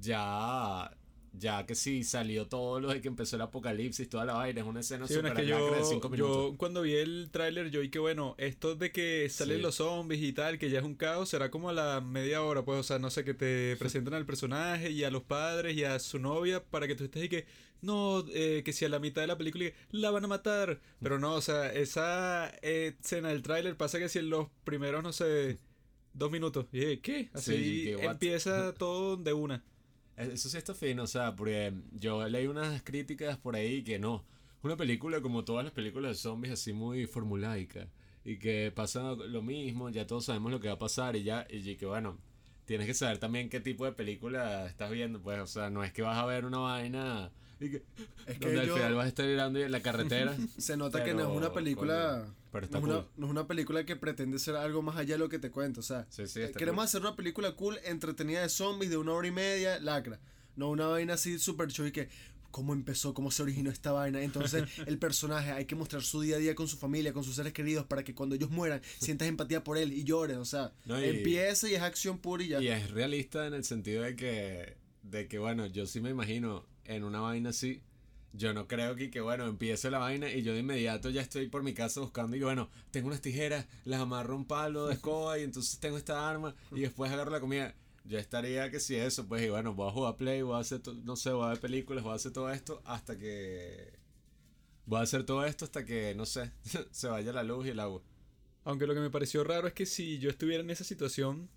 ya, 0.00 0.90
ya 1.32 1.66
que 1.66 1.74
sí 1.74 2.02
salió 2.04 2.46
todo 2.48 2.80
lo 2.80 2.88
de 2.88 3.00
que 3.00 3.08
empezó 3.08 3.36
el 3.36 3.42
apocalipsis, 3.42 4.08
toda 4.08 4.24
la 4.24 4.34
vaina, 4.34 4.60
es 4.60 4.66
una 4.66 4.80
escena 4.80 5.06
Sí, 5.06 5.14
bueno, 5.14 5.28
súper 5.28 5.44
es 5.44 5.50
que 5.50 5.54
lacra 5.60 5.76
de 5.76 5.82
yo, 5.82 5.88
5 5.88 6.08
minutos. 6.08 6.36
yo 6.52 6.56
cuando 6.58 6.82
vi 6.82 6.94
el 6.94 7.28
tráiler 7.30 7.70
yo 7.70 7.80
vi 7.80 7.90
que 7.90 7.98
bueno, 7.98 8.34
esto 8.38 8.74
de 8.74 8.90
que 8.92 9.28
salen 9.30 9.56
Sí. 9.58 9.62
los 9.62 9.74
zombies 9.76 10.22
y 10.22 10.32
tal, 10.32 10.58
que 10.58 10.70
ya 10.70 10.78
es 10.80 10.84
un 10.84 10.94
caos, 10.94 11.28
será 11.28 11.50
como 11.50 11.68
a 11.68 11.72
la 11.72 12.00
media 12.00 12.42
hora, 12.42 12.64
pues, 12.64 12.78
o 12.80 12.82
sea, 12.82 12.98
no 12.98 13.10
sé, 13.10 13.24
que 13.24 13.34
te 13.34 13.76
presentan 13.76 14.14
al 14.14 14.26
personaje 14.26 14.90
y 14.90 15.04
a 15.04 15.10
los 15.10 15.22
padres 15.22 15.76
y 15.76 15.84
a 15.84 15.98
su 15.98 16.18
novia 16.18 16.62
para 16.64 16.86
que 16.86 16.94
tú 16.94 17.04
estés 17.04 17.24
y 17.24 17.28
que, 17.28 17.46
no, 17.82 18.24
eh, 18.32 18.62
que 18.64 18.72
si 18.72 18.84
a 18.84 18.88
la 18.88 18.98
mitad 18.98 19.22
de 19.22 19.28
la 19.28 19.38
película 19.38 19.66
la 19.90 20.10
van 20.10 20.24
a 20.24 20.28
matar, 20.28 20.80
pero 21.02 21.18
no, 21.18 21.34
o 21.34 21.40
sea, 21.40 21.72
esa 21.72 22.50
eh, 22.62 22.96
escena 23.00 23.28
del 23.28 23.42
tráiler 23.42 23.76
pasa 23.76 23.98
que 23.98 24.08
si 24.08 24.18
en 24.18 24.30
los 24.30 24.48
primeros, 24.64 25.02
no 25.02 25.12
sé, 25.12 25.58
dos 26.14 26.30
minutos, 26.30 26.66
y 26.72 26.98
¿qué? 26.98 27.30
Así 27.32 27.84
Sí, 27.84 27.94
empieza 28.00 28.74
todo 28.78 29.16
de 29.16 29.32
una. 29.32 29.64
Eh, 30.16 30.30
Eso 30.34 30.48
sí 30.48 30.58
está 30.58 30.74
fino, 30.74 31.04
o 31.04 31.06
sea, 31.06 31.36
porque 31.36 31.72
yo 31.92 32.26
leí 32.28 32.46
unas 32.46 32.82
críticas 32.82 33.38
por 33.38 33.56
ahí 33.56 33.82
que 33.84 33.98
no. 33.98 34.24
Una 34.62 34.76
película 34.76 35.20
como 35.20 35.44
todas 35.44 35.64
las 35.64 35.72
películas 35.72 36.12
de 36.12 36.14
zombies 36.16 36.54
así 36.54 36.72
muy 36.72 37.06
formulaica. 37.06 37.88
Y 38.24 38.38
que 38.38 38.72
pasa 38.74 39.12
lo 39.14 39.42
mismo, 39.42 39.88
ya 39.90 40.06
todos 40.06 40.24
sabemos 40.24 40.50
lo 40.50 40.58
que 40.60 40.68
va 40.68 40.74
a 40.74 40.78
pasar 40.78 41.14
y 41.14 41.22
ya, 41.22 41.46
y 41.48 41.76
que 41.76 41.86
bueno, 41.86 42.18
tienes 42.64 42.86
que 42.86 42.94
saber 42.94 43.18
también 43.18 43.48
qué 43.48 43.60
tipo 43.60 43.84
de 43.84 43.92
película 43.92 44.66
estás 44.66 44.90
viendo, 44.90 45.22
pues, 45.22 45.38
o 45.40 45.46
sea, 45.46 45.70
no 45.70 45.84
es 45.84 45.92
que 45.92 46.02
vas 46.02 46.18
a 46.18 46.26
ver 46.26 46.44
una 46.44 46.58
vaina 46.58 47.30
y 47.60 47.70
que, 47.70 47.82
Es 48.26 48.38
que 48.38 48.46
donde 48.46 48.60
al 48.60 48.66
yo- 48.66 48.74
final 48.76 48.94
vas 48.94 49.04
a 49.06 49.08
estar 49.08 49.26
mirando 49.26 49.58
en 49.58 49.70
la 49.72 49.80
carretera. 49.82 50.36
Se 50.58 50.76
nota 50.76 51.02
que 51.04 51.14
no 51.14 51.20
es 51.20 51.26
Pero, 51.26 51.38
una 51.38 51.52
película. 51.52 52.26
pero 52.52 52.66
no, 52.70 52.78
es 52.78 52.84
una, 52.84 52.94
cool. 52.96 53.06
no 53.16 53.26
es 53.26 53.30
una 53.30 53.46
película 53.46 53.84
que 53.86 53.96
pretende 53.96 54.38
ser 54.38 54.56
algo 54.56 54.82
más 54.82 54.96
allá 54.96 55.14
de 55.14 55.18
lo 55.18 55.28
que 55.28 55.38
te 55.38 55.50
cuento. 55.50 55.80
O 55.80 55.82
sea, 55.82 56.06
Sí, 56.10 56.26
sí, 56.26 56.40
eh, 56.40 56.52
queremos 56.52 56.76
cool. 56.82 56.84
hacer 56.84 57.00
una 57.02 57.16
película 57.16 57.52
cool, 57.56 57.78
entretenida 57.84 58.42
de 58.42 58.48
zombies 58.48 58.90
de 58.90 58.96
una 58.96 59.12
hora 59.12 59.28
y 59.28 59.32
media, 59.32 59.78
lacra. 59.80 60.20
No 60.56 60.70
una 60.70 60.86
vaina 60.86 61.14
así 61.14 61.38
super 61.38 61.68
show 61.70 61.86
y 61.86 61.92
que. 61.92 62.08
¿Cómo 62.52 62.72
empezó? 62.72 63.12
¿Cómo 63.12 63.30
se 63.30 63.42
originó 63.42 63.70
esta 63.70 63.92
vaina? 63.92 64.22
Entonces, 64.22 64.64
el 64.86 64.96
personaje 64.98 65.50
hay 65.50 65.66
que 65.66 65.74
mostrar 65.74 66.02
su 66.02 66.22
día 66.22 66.36
a 66.36 66.38
día 66.38 66.54
con 66.54 66.66
su 66.68 66.78
familia, 66.78 67.12
con 67.12 67.22
sus 67.22 67.34
seres 67.34 67.52
queridos, 67.52 67.84
para 67.84 68.02
que 68.02 68.14
cuando 68.14 68.34
ellos 68.34 68.48
mueran 68.50 68.80
sientas 68.98 69.28
empatía 69.28 69.62
por 69.62 69.76
él 69.76 69.92
y 69.92 70.04
llores. 70.04 70.38
O 70.38 70.44
sea, 70.46 70.72
No, 70.86 70.98
y- 70.98 71.04
empieza 71.04 71.68
y 71.68 71.74
es 71.74 71.82
acción 71.82 72.16
pura 72.16 72.42
y 72.44 72.48
ya. 72.48 72.62
Y 72.62 72.68
es 72.68 72.90
realista 72.92 73.46
en 73.46 73.52
el 73.52 73.62
sentido 73.64 74.04
de 74.04 74.16
que, 74.16 74.74
de 75.10 75.28
que, 75.28 75.38
bueno, 75.38 75.66
yo 75.66 75.86
sí 75.86 76.00
me 76.00 76.10
imagino 76.10 76.66
en 76.84 77.04
una 77.04 77.20
vaina 77.20 77.50
así. 77.50 77.82
Yo 78.32 78.52
no 78.52 78.68
creo 78.68 78.96
que, 78.96 79.10
que, 79.10 79.20
bueno, 79.20 79.46
empiece 79.46 79.90
la 79.90 79.98
vaina 79.98 80.30
y 80.30 80.42
yo 80.42 80.52
de 80.52 80.60
inmediato 80.60 81.08
ya 81.08 81.22
estoy 81.22 81.48
por 81.48 81.62
mi 81.62 81.72
casa 81.72 82.00
buscando 82.00 82.36
y, 82.36 82.40
bueno, 82.40 82.68
tengo 82.90 83.08
unas 83.08 83.22
tijeras, 83.22 83.66
las 83.84 84.00
amarro 84.00 84.36
un 84.36 84.44
palo 84.44 84.86
de 84.86 84.94
escoba 84.94 85.38
y 85.38 85.42
entonces 85.42 85.78
tengo 85.78 85.96
esta 85.96 86.28
arma 86.28 86.54
y 86.72 86.80
después 86.80 87.10
agarro 87.10 87.30
la 87.30 87.40
comida. 87.40 87.74
Yo 88.04 88.18
estaría 88.18 88.70
que 88.70 88.78
si 88.78 88.94
eso, 88.94 89.26
pues, 89.26 89.42
y 89.42 89.48
bueno, 89.48 89.74
voy 89.74 89.88
a 89.88 89.92
jugar 89.92 90.16
Play, 90.16 90.42
voy 90.42 90.56
a 90.56 90.58
hacer, 90.58 90.80
no 91.04 91.16
sé, 91.16 91.30
voy 91.30 91.46
a 91.46 91.48
ver 91.50 91.60
películas, 91.60 92.04
voy 92.04 92.12
a 92.12 92.16
hacer 92.16 92.32
todo 92.32 92.50
esto 92.50 92.82
hasta 92.84 93.16
que... 93.16 93.94
Voy 94.84 95.00
a 95.00 95.02
hacer 95.02 95.24
todo 95.24 95.44
esto 95.44 95.64
hasta 95.64 95.84
que, 95.84 96.14
no 96.14 96.26
sé, 96.26 96.52
se 96.92 97.08
vaya 97.08 97.32
la 97.32 97.42
luz 97.42 97.66
y 97.66 97.70
el 97.70 97.80
agua. 97.80 98.02
Aunque 98.64 98.86
lo 98.86 98.94
que 98.94 99.00
me 99.00 99.10
pareció 99.10 99.42
raro 99.42 99.66
es 99.66 99.74
que 99.74 99.86
si 99.86 100.18
yo 100.18 100.30
estuviera 100.30 100.62
en 100.62 100.70
esa 100.70 100.84
situación, 100.84 101.48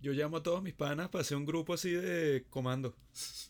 yo 0.00 0.12
llamo 0.12 0.38
a 0.38 0.42
todos 0.42 0.62
mis 0.62 0.74
panas 0.74 1.08
para 1.08 1.22
hacer 1.22 1.36
un 1.36 1.46
grupo 1.46 1.74
así 1.74 1.90
de 1.90 2.44
comando. 2.50 2.94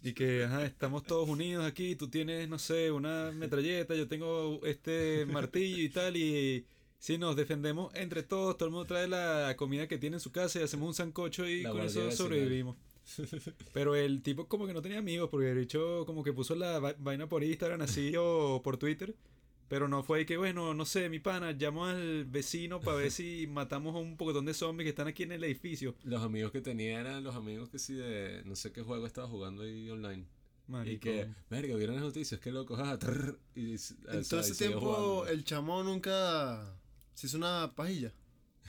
Y 0.03 0.13
que, 0.13 0.45
ajá, 0.45 0.65
estamos 0.65 1.03
todos 1.05 1.29
unidos 1.29 1.65
aquí, 1.67 1.97
tú 1.97 2.09
tienes, 2.09 2.49
no 2.49 2.59
sé, 2.59 2.91
una 2.93 3.33
metralleta, 3.33 3.95
yo 3.95 4.07
tengo 4.09 4.61
este 4.65 5.27
martillo 5.27 5.83
y 5.83 5.89
tal, 5.89 6.17
y 6.17 6.65
si 6.99 7.19
nos 7.19 7.37
defendemos 7.37 7.95
entre 7.95 8.23
todos, 8.23 8.57
todo 8.57 8.69
el 8.69 8.73
mundo 8.73 8.87
trae 8.87 9.07
la 9.09 9.55
comida 9.57 9.87
que 9.89 9.99
tiene 9.99 10.17
en 10.17 10.21
su 10.21 10.33
casa 10.33 10.61
y 10.61 10.63
hacemos 10.63 10.87
un 10.89 10.95
sancocho 10.95 11.47
y 11.49 11.63
La 11.63 11.71
con 11.71 11.83
eso 11.83 12.11
sobrevivimos. 12.13 12.77
Pero 13.73 13.95
el 13.95 14.23
tipo 14.23 14.49
como 14.49 14.67
que 14.67 14.73
no 14.75 14.83
tenía 14.83 14.99
amigos, 14.99 15.29
porque 15.31 15.51
el 15.51 15.59
bicho 15.59 16.05
como 16.07 16.25
que 16.25 16.33
puso 16.33 16.55
la 16.57 16.79
va- 16.81 16.97
vaina 16.99 17.29
por 17.29 17.45
Instagram 17.45 17.83
así 17.83 18.13
o 18.19 18.61
por 18.65 18.77
Twitter. 18.79 19.15
Pero 19.69 19.89
no 19.89 20.03
fue 20.03 20.27
que, 20.27 20.37
bueno, 20.37 20.75
no 20.75 20.85
sé, 20.85 21.09
mi 21.09 21.19
pana, 21.19 21.53
llamo 21.53 21.87
al 21.87 22.25
vecino 22.25 22.81
para 22.81 22.99
ver 22.99 23.11
si 23.11 23.47
matamos 23.51 23.95
a 23.97 23.99
un 23.99 24.17
pocotón 24.17 24.45
de 24.45 24.55
zombies 24.55 24.85
que 24.85 24.91
están 24.91 25.09
aquí 25.09 25.25
en 25.25 25.33
el 25.33 25.45
edificio. 25.45 25.97
Los 26.05 26.23
amigos 26.23 26.53
que 26.53 26.61
tenía 26.61 27.01
eran 27.01 27.25
los 27.25 27.35
amigos 27.35 27.69
que 27.69 27.79
sí 27.79 27.95
de, 27.95 28.43
no 28.45 28.55
sé 28.55 28.73
qué 28.73 28.83
juego 28.83 29.07
estaba 29.07 29.27
jugando 29.29 29.63
ahí 29.63 29.91
online. 29.91 30.25
Y 30.85 30.99
que, 30.99 31.29
verga, 31.49 31.77
vieron 31.77 31.97
las 31.97 32.05
noticias, 32.05 32.41
qué 32.41 32.51
loco, 32.51 32.77
ah, 32.79 32.99
trrr, 32.99 33.39
y, 33.55 33.75
o 33.75 33.79
sea, 33.79 33.97
En 34.13 34.25
todo 34.25 34.41
ese 34.41 34.55
tiempo, 34.55 34.81
jugando. 34.81 35.27
el 35.29 35.45
chamo 35.45 35.83
nunca 35.83 36.77
se 37.15 37.27
hizo 37.27 37.37
una 37.37 37.73
pajilla. 37.75 38.13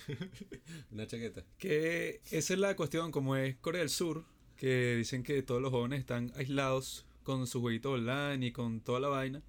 Una 0.92 1.08
chaqueta. 1.08 1.44
Que 1.58 2.22
esa 2.30 2.54
es 2.54 2.60
la 2.60 2.76
cuestión, 2.76 3.12
como 3.12 3.36
es 3.36 3.56
Corea 3.58 3.82
del 3.82 3.90
Sur, 3.90 4.26
que 4.56 4.96
dicen 4.96 5.24
que 5.24 5.42
todos 5.42 5.60
los 5.60 5.72
jóvenes 5.72 6.00
están 6.00 6.32
aislados 6.36 7.08
con 7.24 7.48
su 7.48 7.62
jueguito 7.62 7.94
online 7.94 8.46
y 8.46 8.52
con 8.52 8.80
toda 8.80 9.00
la 9.00 9.08
vaina. 9.08 9.42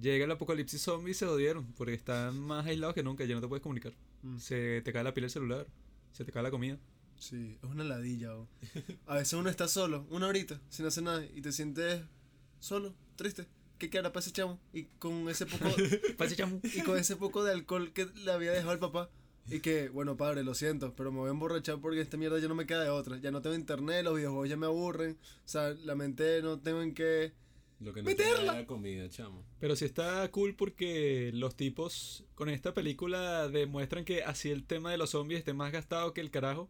Llega 0.00 0.24
el 0.24 0.30
apocalipsis 0.30 0.80
zombie 0.80 1.10
y 1.10 1.14
se 1.14 1.26
jodieron, 1.26 1.72
porque 1.72 1.94
están 1.94 2.38
más 2.38 2.66
aislados 2.66 2.94
que 2.94 3.02
nunca, 3.02 3.24
ya 3.24 3.34
no 3.34 3.40
te 3.40 3.48
puedes 3.48 3.62
comunicar. 3.62 3.92
Mm. 4.22 4.38
Se 4.38 4.80
te 4.82 4.92
cae 4.92 5.02
la 5.02 5.12
pila 5.12 5.24
del 5.24 5.32
celular, 5.32 5.66
se 6.12 6.24
te 6.24 6.32
cae 6.32 6.42
la 6.42 6.50
comida. 6.50 6.78
Sí, 7.18 7.58
es 7.60 7.68
una 7.68 7.82
ladilla. 7.82 8.32
bo. 8.34 8.48
A 9.06 9.16
veces 9.16 9.32
uno 9.32 9.50
está 9.50 9.66
solo, 9.66 10.06
una 10.10 10.28
horita, 10.28 10.60
sin 10.68 10.86
hacer 10.86 11.02
nada, 11.02 11.24
y 11.34 11.42
te 11.42 11.50
sientes 11.50 12.02
solo, 12.60 12.94
triste. 13.16 13.46
¿Qué 13.78 13.90
cara 13.90 14.12
para 14.12 14.20
ese 14.20 14.32
chamo? 14.32 14.60
Y 14.72 14.84
con 14.98 15.28
ese 15.28 15.46
poco, 15.46 15.68
chamo. 16.36 16.60
y 16.62 16.82
con 16.82 16.98
ese 16.98 17.16
poco 17.16 17.44
de 17.44 17.52
alcohol 17.52 17.92
que 17.92 18.06
le 18.06 18.32
había 18.32 18.52
dejado 18.52 18.72
el 18.72 18.78
papá. 18.78 19.10
Y 19.50 19.60
que, 19.60 19.88
bueno, 19.88 20.16
padre, 20.16 20.44
lo 20.44 20.54
siento, 20.54 20.94
pero 20.94 21.10
me 21.10 21.18
voy 21.18 21.28
a 21.28 21.30
emborrachar 21.30 21.80
porque 21.80 22.00
esta 22.00 22.16
mierda 22.16 22.38
ya 22.38 22.48
no 22.48 22.54
me 22.54 22.66
queda 22.66 22.82
de 22.82 22.90
otra. 22.90 23.18
Ya 23.18 23.30
no 23.30 23.40
tengo 23.40 23.56
internet, 23.56 24.04
los 24.04 24.16
videojuegos 24.16 24.48
ya 24.48 24.56
me 24.56 24.66
aburren. 24.66 25.16
O 25.44 25.48
sea, 25.48 25.70
la 25.70 25.94
mente 25.94 26.42
no 26.42 26.58
tengo 26.58 26.82
en 26.82 26.92
qué 26.92 27.32
Lo 27.80 27.92
que 27.92 28.02
no 28.02 28.06
¡Meterla! 28.10 28.36
tenía 28.38 28.52
era 28.54 28.66
comida, 28.66 29.08
chamo. 29.08 29.44
Pero 29.60 29.76
sí 29.76 29.84
está 29.84 30.28
cool 30.30 30.56
porque 30.56 31.30
los 31.32 31.54
tipos 31.56 32.24
con 32.34 32.48
esta 32.48 32.74
película 32.74 33.48
demuestran 33.48 34.04
que 34.04 34.22
así 34.24 34.50
el 34.50 34.64
tema 34.64 34.90
de 34.90 34.98
los 34.98 35.10
zombies 35.10 35.38
esté 35.40 35.52
más 35.52 35.70
gastado 35.72 36.12
que 36.12 36.20
el 36.20 36.30
carajo. 36.30 36.68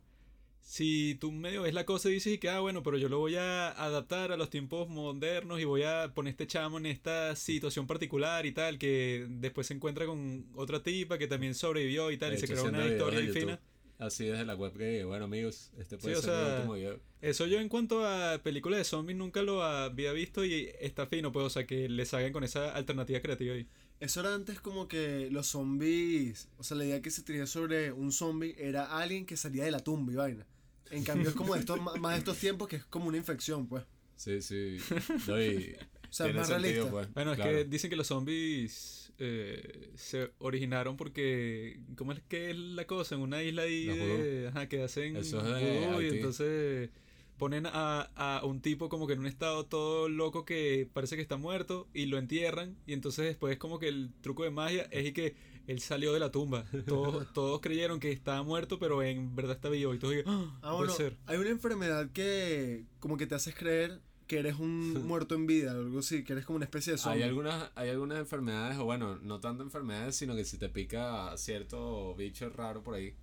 Si 0.61 1.15
tú 1.19 1.33
medio 1.33 1.62
ves 1.62 1.73
la 1.73 1.87
cosa 1.87 2.11
y 2.11 2.15
dices 2.15 2.38
que, 2.38 2.50
ah, 2.50 2.61
bueno, 2.61 2.83
pero 2.83 2.99
yo 2.99 3.09
lo 3.09 3.19
voy 3.19 3.37
a 3.37 3.71
adaptar 3.71 4.33
a 4.33 4.37
los 4.37 4.50
tiempos 4.50 4.87
modernos 4.91 5.61
y 5.61 5.65
voy 5.65 5.83
a 5.85 6.12
poner 6.15 6.33
este 6.33 6.47
chamo 6.47 6.77
en 6.77 6.85
esta 6.85 7.35
situación 7.37 7.87
particular 7.87 8.45
y 8.45 8.53
tal, 8.53 8.77
que 8.79 9.27
después 9.31 9.67
se 9.69 9.73
encuentra 9.75 10.05
con 10.05 10.47
otra 10.55 10.83
tipa 10.83 11.17
que 11.17 11.27
también 11.27 11.55
sobrevivió 11.55 12.11
y 12.11 12.19
tal, 12.19 12.33
De 12.33 12.37
y 12.37 12.41
se 12.41 12.47
creó 12.49 12.65
una 12.65 12.87
historia 12.87 13.21
de 13.21 13.25
y 13.25 13.29
fina. 13.29 13.53
YouTube. 13.53 13.67
Así 13.99 14.26
desde 14.26 14.45
la 14.45 14.55
web 14.55 14.73
que, 14.76 15.05
bueno, 15.05 15.25
amigos, 15.25 15.73
este 15.76 15.99
puede 15.99 16.14
Sí, 16.17 16.23
ser 16.23 16.31
sea, 16.31 16.55
último 16.57 16.75
video. 16.75 17.00
Eso 17.21 17.47
yo 17.47 17.59
en 17.59 17.69
cuanto 17.69 18.07
a 18.07 18.40
películas 18.45 18.78
de 18.78 18.85
zombies 18.85 19.19
nunca 19.19 19.43
lo 19.43 19.62
había 19.64 20.12
visto 20.12 20.45
y 20.45 20.71
está 20.81 21.07
fino, 21.07 21.33
pues, 21.33 21.47
o 21.47 21.50
sea, 21.50 21.67
que 21.67 21.88
le 21.88 22.05
salgan 22.07 22.33
con 22.33 22.45
esa 22.45 22.73
alternativa 22.75 23.21
creativa 23.21 23.55
ahí. 23.55 23.67
Eso 23.99 24.21
era 24.21 24.33
antes 24.35 24.61
como 24.61 24.87
que 24.87 25.28
los 25.33 25.49
zombies, 25.49 26.49
o 26.59 26.62
sea, 26.62 26.76
la 26.76 26.85
idea 26.85 27.02
que 27.02 27.11
se 27.11 27.23
tenía 27.23 27.47
sobre 27.49 27.90
un 27.90 28.12
zombie 28.12 28.55
era 28.57 28.85
alguien 28.99 29.26
que 29.26 29.37
salía 29.37 29.64
de 29.64 29.73
la 29.73 29.81
tumba 29.81 30.12
y 30.12 30.17
vaina. 30.17 30.47
En 30.90 31.02
cambio 31.02 31.28
es 31.31 31.35
como 31.35 31.57
estos, 31.57 31.81
más 32.00 32.19
estos 32.19 32.37
tiempos 32.38 32.69
que 32.69 32.76
es 32.76 32.85
como 32.85 33.09
una 33.09 33.17
infección, 33.17 33.67
pues. 33.67 33.83
Sí, 34.14 34.40
sí. 34.43 34.78
No, 35.26 35.43
y 35.43 35.75
O 36.09 36.12
sea, 36.12 36.33
más 36.33 36.47
sentido, 36.49 36.61
realista. 36.62 36.90
pues. 36.90 37.12
Bueno, 37.14 37.33
es 37.33 37.37
claro. 37.37 37.50
que 37.52 37.64
dicen 37.64 37.90
que 37.90 37.97
los 37.97 38.07
zombies 38.07 39.08
eh, 39.18 39.90
se 39.96 40.30
originaron 40.38 40.96
porque. 40.96 41.80
¿Cómo 41.96 42.12
es 42.12 42.20
que 42.28 42.50
es 42.50 42.56
la 42.56 42.87
cosa? 42.87 43.14
En 43.14 43.20
una 43.22 43.42
isla 43.42 43.62
ahí. 43.62 43.87
De- 43.87 44.48
ajá, 44.48 44.68
que 44.68 44.82
hacen. 44.82 45.16
Eso 45.16 45.38
es 45.40 45.62
de 45.62 45.87
vudú 45.88 46.02
y 46.02 46.08
entonces 46.08 46.90
ponen 47.37 47.66
a, 47.66 48.10
a 48.16 48.44
un 48.44 48.60
tipo 48.60 48.88
como 48.88 49.06
que 49.06 49.12
en 49.12 49.20
un 49.20 49.26
estado 49.26 49.64
todo 49.64 50.08
loco 50.08 50.44
que 50.44 50.88
parece 50.92 51.14
que 51.14 51.22
está 51.22 51.37
muerto 51.37 51.87
y 51.94 52.06
lo 52.06 52.18
entierran. 52.18 52.76
Y 52.87 52.92
entonces 52.94 53.26
después, 53.26 53.56
como 53.58 53.78
que 53.78 53.88
el 53.88 54.10
truco 54.22 54.42
de 54.44 54.50
magia 54.50 54.88
es 54.90 55.06
y 55.06 55.12
que 55.12 55.37
él 55.68 55.80
salió 55.80 56.12
de 56.12 56.18
la 56.20 56.32
tumba. 56.32 56.64
Todos, 56.87 57.32
todos 57.34 57.60
creyeron 57.60 58.00
que 58.00 58.10
estaba 58.10 58.42
muerto, 58.42 58.78
pero 58.80 59.02
en 59.04 59.37
verdad 59.37 59.54
está 59.54 59.68
vivo. 59.68 59.94
Y 59.94 59.98
todos 59.98 60.14
dijeron, 60.16 60.50
ah, 60.52 60.58
Ah, 60.62 60.72
bueno, 60.75 60.92
ser. 60.92 61.16
hay 61.26 61.38
una 61.38 61.50
enfermedad 61.50 62.10
que 62.10 62.87
como 62.98 63.16
que 63.16 63.26
te 63.28 63.34
haces 63.37 63.54
creer 63.54 64.00
que 64.28 64.38
eres 64.38 64.58
un 64.61 64.92
muerto 65.08 65.35
en 65.35 65.47
vida, 65.49 65.73
algo 65.73 65.99
así, 66.00 66.23
que 66.23 66.35
eres 66.35 66.44
como 66.47 66.56
una 66.56 66.66
especie 66.66 66.92
de 66.92 66.99
Hay 66.99 67.02
zombie. 67.02 67.25
algunas, 67.25 67.73
hay 67.75 67.90
algunas 67.90 68.18
enfermedades, 68.20 68.78
o 68.78 68.85
bueno, 68.85 69.18
no 69.23 69.40
tanto 69.40 69.64
enfermedades, 69.64 70.14
sino 70.16 70.37
que 70.37 70.44
si 70.44 70.58
te 70.58 70.68
pica 70.68 71.37
cierto 71.37 72.14
bicho 72.14 72.49
raro 72.50 72.85
por 72.85 72.94
ahí. 72.94 73.14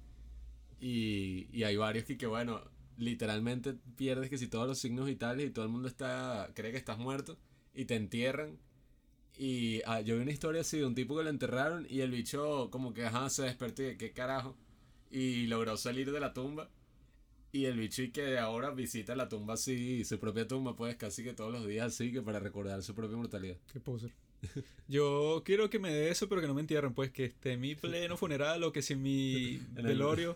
Y, 0.81 1.47
y 1.53 1.63
hay 1.63 1.77
varios 1.77 2.05
que, 2.05 2.17
que, 2.17 2.27
bueno, 2.27 2.61
literalmente 2.97 3.75
pierdes 3.95 4.29
que 4.29 4.37
si 4.37 4.47
todos 4.47 4.67
los 4.67 4.79
signos 4.79 5.05
vitales 5.05 5.47
y 5.47 5.51
todo 5.51 5.65
el 5.65 5.71
mundo 5.71 5.87
está 5.87 6.49
cree 6.55 6.71
que 6.71 6.77
estás 6.77 6.97
muerto 6.97 7.37
y 7.73 7.85
te 7.85 7.95
entierran. 7.95 8.57
Y 9.37 9.81
ah, 9.85 10.01
yo 10.01 10.15
vi 10.15 10.21
una 10.21 10.31
historia 10.31 10.61
así 10.61 10.77
de 10.77 10.85
un 10.85 10.95
tipo 10.95 11.17
que 11.17 11.23
lo 11.23 11.29
enterraron 11.29 11.85
y 11.89 12.01
el 12.01 12.11
bicho 12.11 12.69
como 12.71 12.93
que 12.93 13.05
ajá, 13.05 13.29
se 13.29 13.43
despertó 13.43 13.83
y 13.83 13.87
de 13.87 13.97
qué 13.97 14.11
carajo. 14.13 14.55
Y 15.11 15.47
logró 15.47 15.77
salir 15.77 16.11
de 16.11 16.19
la 16.19 16.33
tumba. 16.33 16.69
Y 17.55 17.65
el 17.67 17.77
bicho 17.79 18.01
y 18.03 18.09
que 18.11 18.37
ahora 18.37 18.71
visita 18.71 19.15
la 19.15 19.29
tumba 19.29 19.53
así, 19.53 20.03
su 20.03 20.19
propia 20.19 20.45
tumba, 20.45 20.75
pues 20.75 20.95
casi 20.97 21.23
que 21.23 21.33
todos 21.33 21.53
los 21.53 21.65
días 21.65 21.87
así, 21.93 22.11
que 22.11 22.21
para 22.21 22.39
recordar 22.39 22.83
su 22.83 22.93
propia 22.93 23.15
mortalidad. 23.15 23.55
Qué 23.71 23.79
poser. 23.79 24.11
Yo 24.87 25.41
quiero 25.45 25.69
que 25.69 25.79
me 25.79 25.89
dé 25.91 26.09
eso, 26.09 26.27
pero 26.27 26.41
que 26.41 26.47
no 26.47 26.53
me 26.53 26.61
entierren, 26.61 26.93
pues 26.93 27.11
que 27.11 27.25
esté 27.25 27.55
mi 27.55 27.75
pleno 27.75 28.17
funeral 28.17 28.61
o 28.63 28.73
que 28.73 28.81
si 28.81 28.95
mi 28.95 29.57
velorio 29.73 30.35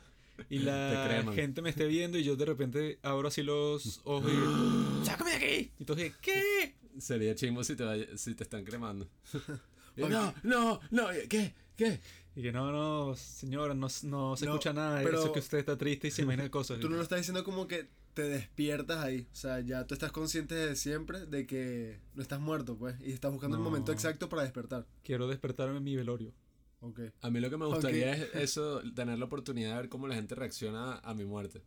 y 0.49 0.59
la 0.59 1.23
gente 1.35 1.61
me 1.61 1.69
esté 1.71 1.87
viendo 1.87 2.17
y 2.17 2.23
yo 2.23 2.37
de 2.37 2.45
repente 2.45 2.99
abro 3.01 3.27
así 3.27 3.43
los 3.43 3.99
ojos 4.05 4.31
y 4.31 5.05
¡sácame 5.05 5.31
de 5.31 5.35
aquí! 5.35 5.71
Y 5.77 5.83
dicen, 5.83 6.13
¿qué? 6.21 6.75
Sería 6.99 7.35
chimbo 7.35 7.63
si 7.65 7.75
te, 7.75 7.83
vaya- 7.83 8.17
si 8.17 8.33
te 8.33 8.43
están 8.43 8.63
cremando. 8.63 9.07
No, 9.97 10.33
no, 10.43 10.79
no, 10.91 11.07
¿qué? 11.27 11.53
¿Qué? 11.75 11.99
Y 12.35 12.41
que 12.41 12.51
no, 12.51 12.71
no, 12.71 13.15
señora, 13.15 13.73
no, 13.73 13.81
no 13.81 13.89
se 13.89 14.07
No, 14.07 14.35
escucha 14.37 14.71
nada. 14.73 15.01
pero- 15.03 15.17
Eso 15.19 15.27
es 15.27 15.33
que 15.33 15.39
usted 15.39 15.57
está 15.57 15.77
triste 15.77 16.07
y 16.07 16.11
se 16.11 16.21
imagina 16.21 16.49
cosas. 16.51 16.79
Tú 16.79 16.89
no 16.89 16.95
lo 16.97 17.01
estás 17.03 17.19
diciendo 17.19 17.43
como 17.43 17.67
que 17.67 17.89
te 18.13 18.23
despiertas 18.23 18.97
ahí. 19.03 19.27
O 19.31 19.35
sea, 19.35 19.59
ya 19.61 19.85
tú 19.87 19.93
estás 19.93 20.11
consciente 20.11 20.55
desde 20.55 20.75
siempre 20.75 21.25
de 21.25 21.45
que 21.47 21.99
no 22.15 22.21
estás 22.21 22.39
muerto, 22.39 22.77
pues. 22.77 22.95
Y 23.01 23.11
estás 23.11 23.31
buscando 23.31 23.57
el 23.57 23.63
momento 23.63 23.91
exacto 23.91 24.29
para 24.29 24.43
despertar. 24.43 24.85
Quiero 25.03 25.27
despertarme 25.27 25.77
en 25.77 25.83
mi 25.83 25.95
velorio. 25.95 26.33
Ok. 26.81 27.01
A 27.21 27.29
mí 27.29 27.39
lo 27.41 27.49
que 27.49 27.57
me 27.57 27.65
gustaría 27.65 28.13
es 28.13 28.35
eso, 28.35 28.81
tener 28.95 29.19
la 29.19 29.25
oportunidad 29.25 29.71
de 29.71 29.75
ver 29.81 29.89
cómo 29.89 30.07
la 30.07 30.15
gente 30.15 30.35
reacciona 30.35 30.99
a 30.99 31.13
mi 31.13 31.25
muerte. 31.25 31.61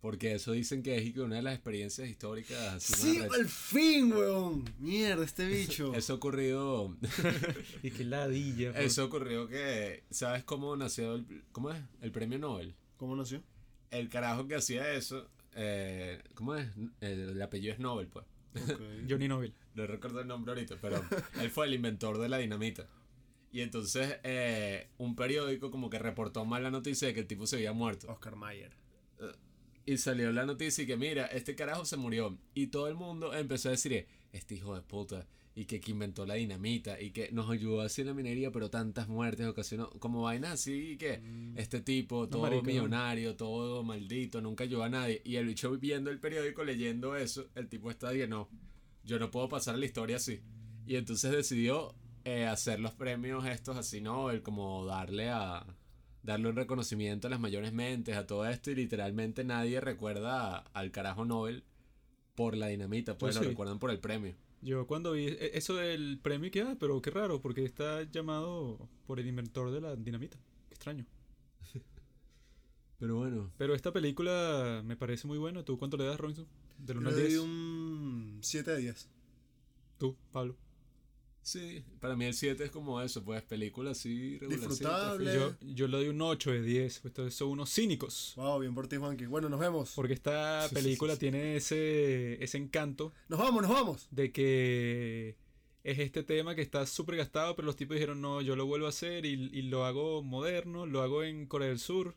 Porque 0.00 0.32
eso 0.34 0.52
dicen 0.52 0.82
que 0.82 0.96
es 0.96 1.16
una 1.18 1.36
de 1.36 1.42
las 1.42 1.54
experiencias 1.54 2.08
históricas 2.08 2.58
así 2.58 2.92
más 2.92 3.00
Sí, 3.00 3.18
al 3.40 3.46
fin, 3.48 4.12
weón. 4.12 4.64
Mierda, 4.78 5.24
este 5.24 5.46
bicho. 5.48 5.94
Eso 5.94 6.14
ocurrido, 6.14 6.96
Y 7.82 7.90
que 7.90 8.04
ladilla. 8.04 8.72
pues. 8.72 8.86
eso 8.86 9.04
ocurrió 9.04 9.46
que, 9.46 10.04
¿sabes 10.10 10.42
cómo 10.44 10.74
nació 10.76 11.16
el, 11.16 11.44
cómo 11.52 11.70
es? 11.70 11.82
El 12.00 12.12
premio 12.12 12.38
Nobel. 12.38 12.74
¿Cómo 12.96 13.14
nació? 13.14 13.42
El 13.90 14.08
carajo 14.08 14.46
que 14.48 14.54
hacía 14.54 14.92
eso, 14.94 15.28
eh, 15.54 16.22
¿cómo 16.34 16.54
es? 16.56 16.68
El, 17.00 17.30
el 17.30 17.42
apellido 17.42 17.74
es 17.74 17.78
Nobel, 17.80 18.06
pues. 18.08 18.24
Ok. 18.54 18.80
Johnny 19.08 19.28
Nobel. 19.28 19.52
No 19.74 19.86
recuerdo 19.86 20.20
el 20.20 20.28
nombre 20.28 20.52
ahorita, 20.52 20.76
pero 20.80 21.04
él 21.40 21.50
fue 21.50 21.66
el 21.66 21.74
inventor 21.74 22.18
de 22.18 22.28
la 22.28 22.38
dinamita. 22.38 22.88
Y 23.52 23.60
entonces 23.62 24.18
eh, 24.22 24.88
un 24.98 25.14
periódico 25.16 25.70
como 25.70 25.90
que 25.90 25.98
reportó 25.98 26.44
mal 26.44 26.62
la 26.62 26.70
noticia 26.70 27.08
de 27.08 27.14
que 27.14 27.20
el 27.20 27.26
tipo 27.26 27.46
se 27.46 27.56
había 27.56 27.72
muerto. 27.72 28.10
Oscar 28.10 28.36
Mayer. 28.36 28.72
Y 29.86 29.96
salió 29.96 30.32
la 30.32 30.44
noticia 30.44 30.84
y 30.84 30.86
que 30.86 30.96
mira, 30.96 31.26
este 31.26 31.54
carajo 31.54 31.84
se 31.84 31.96
murió. 31.96 32.38
Y 32.54 32.68
todo 32.68 32.88
el 32.88 32.94
mundo 32.94 33.34
empezó 33.34 33.68
a 33.68 33.72
decir, 33.72 34.06
este 34.32 34.54
hijo 34.54 34.74
de 34.74 34.82
puta. 34.82 35.26
Y 35.54 35.64
que, 35.64 35.80
que 35.80 35.90
inventó 35.90 36.26
la 36.26 36.34
dinamita. 36.34 37.00
Y 37.00 37.10
que 37.10 37.30
nos 37.32 37.50
ayudó 37.50 37.80
así 37.80 38.02
en 38.02 38.08
la 38.08 38.14
minería, 38.14 38.52
pero 38.52 38.70
tantas 38.70 39.08
muertes 39.08 39.46
ocasionó. 39.46 39.90
Como 39.98 40.22
vainas 40.22 40.52
así. 40.52 40.92
Y 40.92 40.96
que 40.96 41.20
este 41.56 41.80
tipo, 41.80 42.28
todo 42.28 42.48
no. 42.48 42.62
millonario, 42.62 43.36
todo 43.36 43.82
maldito, 43.82 44.40
nunca 44.40 44.64
ayudó 44.64 44.84
a 44.84 44.88
nadie. 44.88 45.22
Y 45.24 45.36
el 45.36 45.46
bicho 45.46 45.70
viendo 45.78 46.10
el 46.10 46.20
periódico, 46.20 46.62
leyendo 46.62 47.16
eso, 47.16 47.48
el 47.54 47.68
tipo 47.68 47.90
está 47.90 48.10
diciendo, 48.10 48.48
no, 48.50 48.58
yo 49.04 49.18
no 49.18 49.30
puedo 49.30 49.48
pasar 49.48 49.78
la 49.78 49.86
historia 49.86 50.16
así. 50.16 50.40
Y 50.86 50.96
entonces 50.96 51.30
decidió 51.32 51.94
eh, 52.24 52.46
hacer 52.46 52.80
los 52.80 52.92
premios 52.92 53.46
estos 53.46 53.76
así, 53.76 54.00
¿no? 54.00 54.30
El 54.30 54.42
como 54.42 54.84
darle 54.84 55.30
a 55.30 55.66
darle 56.22 56.48
un 56.48 56.56
reconocimiento 56.56 57.26
a 57.26 57.30
las 57.30 57.40
mayores 57.40 57.72
mentes, 57.72 58.16
a 58.16 58.26
todo 58.26 58.46
esto, 58.46 58.70
y 58.70 58.74
literalmente 58.74 59.44
nadie 59.44 59.80
recuerda 59.80 60.56
a- 60.56 60.64
al 60.74 60.90
carajo 60.90 61.24
Nobel 61.24 61.64
por 62.34 62.56
la 62.56 62.68
dinamita, 62.68 63.16
pues 63.18 63.34
Yo 63.34 63.40
lo 63.40 63.44
sí. 63.44 63.50
recuerdan 63.50 63.78
por 63.78 63.90
el 63.90 63.98
premio. 64.00 64.34
Yo 64.62 64.86
cuando 64.86 65.12
vi 65.12 65.26
e- 65.26 65.50
eso 65.56 65.74
del 65.76 66.18
premio, 66.22 66.50
que 66.50 66.60
ah, 66.62 66.76
pero 66.78 67.00
qué 67.00 67.10
raro, 67.10 67.40
porque 67.40 67.64
está 67.64 68.02
llamado 68.02 68.88
por 69.06 69.18
el 69.18 69.26
inventor 69.26 69.70
de 69.70 69.80
la 69.80 69.96
dinamita. 69.96 70.38
Qué 70.68 70.74
extraño. 70.74 71.06
Pero 72.98 73.16
bueno, 73.16 73.50
Pero 73.56 73.74
esta 73.74 73.92
película 73.92 74.82
me 74.84 74.94
parece 74.96 75.26
muy 75.26 75.38
buena. 75.38 75.64
¿Tú 75.64 75.78
cuánto 75.78 75.96
le 75.96 76.04
das, 76.04 76.20
Robinson? 76.20 76.46
Yo 76.86 76.94
1 76.94 77.08
al 77.08 77.16
le 77.16 77.22
10. 77.22 77.34
doy 77.38 77.48
un 77.48 78.38
7 78.42 78.70
de 78.72 78.76
10. 78.78 79.08
Tú, 79.98 80.16
Pablo. 80.32 80.54
Sí, 81.42 81.84
para 82.00 82.16
mí 82.16 82.24
el 82.24 82.34
7 82.34 82.64
es 82.64 82.70
como 82.70 83.00
eso, 83.00 83.24
pues 83.24 83.42
película 83.42 83.92
así 83.92 84.38
regularcita, 84.38 84.68
Disfrutable. 84.68 85.34
Yo, 85.34 85.56
yo 85.60 85.88
le 85.88 85.96
doy 85.98 86.08
un 86.08 86.20
8 86.20 86.50
de 86.52 86.62
10. 86.62 87.04
Estos 87.04 87.34
son 87.34 87.48
unos 87.48 87.72
cínicos. 87.72 88.34
Wow, 88.36 88.60
bien 88.60 88.74
por 88.74 88.88
ti, 88.88 88.96
Juanqui. 88.96 89.26
Bueno, 89.26 89.48
nos 89.48 89.60
vemos. 89.60 89.92
Porque 89.94 90.14
esta 90.14 90.68
película 90.72 91.16
tiene 91.16 91.56
ese, 91.56 92.42
ese 92.42 92.58
encanto 92.58 93.12
Nos 93.28 93.38
vamos, 93.38 93.62
nos 93.62 93.70
vamos. 93.70 94.08
de 94.10 94.32
que 94.32 95.36
es 95.82 95.98
este 95.98 96.22
tema 96.22 96.54
que 96.54 96.62
está 96.62 96.86
súper 96.86 97.16
gastado, 97.16 97.56
pero 97.56 97.66
los 97.66 97.76
tipos 97.76 97.94
dijeron, 97.94 98.20
no, 98.20 98.40
yo 98.40 98.54
lo 98.56 98.66
vuelvo 98.66 98.86
a 98.86 98.90
hacer 98.90 99.24
y, 99.24 99.32
y 99.52 99.62
lo 99.62 99.84
hago 99.84 100.22
moderno, 100.22 100.86
lo 100.86 101.02
hago 101.02 101.22
en 101.22 101.46
Corea 101.46 101.68
del 101.68 101.78
Sur 101.78 102.16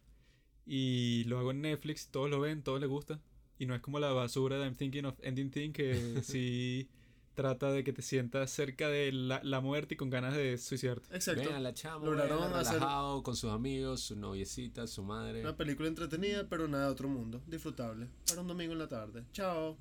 y 0.66 1.24
lo 1.26 1.40
hago 1.40 1.52
en 1.52 1.62
Netflix, 1.62 2.08
todos 2.08 2.30
lo 2.30 2.40
ven, 2.40 2.62
todos 2.62 2.80
les 2.80 2.90
gusta. 2.90 3.20
Y 3.60 3.66
no 3.66 3.76
es 3.76 3.82
como 3.82 4.00
la 4.00 4.12
basura 4.12 4.58
de 4.58 4.66
I'm 4.66 4.76
Thinking 4.76 5.06
of 5.06 5.16
Ending 5.22 5.52
Thing 5.52 5.72
que 5.72 5.96
sí 6.24 6.90
trata 7.34 7.72
de 7.72 7.84
que 7.84 7.94
te 7.94 8.02
sientas 8.02 8.52
cerca 8.52 8.88
de 8.90 9.12
la, 9.12 9.42
la 9.44 9.60
muerte 9.62 9.96
y 9.96 9.98
con 9.98 10.10
ganas 10.10 10.36
de 10.36 10.58
suicidarte. 10.58 11.14
Exacto. 11.16 11.42
Vean 11.50 11.64
la 11.64 11.74
chama, 11.74 12.06
Lograron 12.06 12.54
hacer- 12.54 12.76
relajado 12.76 13.24
con 13.24 13.36
sus 13.36 13.52
amigos, 13.52 14.02
su 14.02 14.16
noviecita, 14.16 14.86
su 14.88 15.04
madre. 15.04 15.42
Una 15.42 15.56
película 15.58 15.88
entretenida, 15.88 16.48
pero 16.50 16.68
nada 16.68 16.86
de 16.86 16.92
otro 16.92 17.10
mundo. 17.10 17.42
Disfrutable. 17.48 18.08
Para 18.28 18.42
un 18.42 18.48
domingo 18.48 18.74
en 18.74 18.80
la 18.80 18.88
tarde. 18.88 19.24
Chao. 19.34 19.78